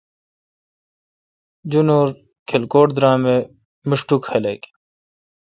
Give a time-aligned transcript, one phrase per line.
[1.71, 2.07] جنور
[2.49, 3.37] کلکوٹ درام اے
[3.89, 4.61] میشٹوک خلق۔